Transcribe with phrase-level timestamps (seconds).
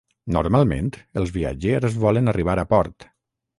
[0.35, 0.87] Normalment
[1.23, 3.09] els viatgers volen arribar a port.